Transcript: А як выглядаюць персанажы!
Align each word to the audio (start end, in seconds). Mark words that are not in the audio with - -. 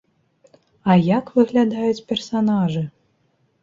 А 0.91 0.95
як 1.17 1.25
выглядаюць 1.37 2.05
персанажы! 2.15 2.87